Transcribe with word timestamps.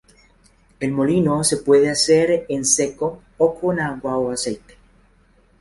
El 0.79 0.93
molido 0.93 1.43
se 1.43 1.57
puede 1.57 1.87
hacer 1.91 2.47
en 2.49 2.65
seco 2.65 3.21
o 3.37 3.53
con 3.59 3.79
agua 3.79 4.17
o 4.17 4.31
aceite. 4.31 4.75